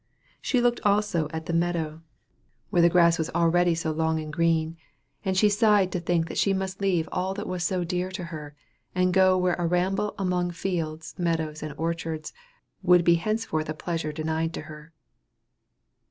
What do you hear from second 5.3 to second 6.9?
she sighed to think that she must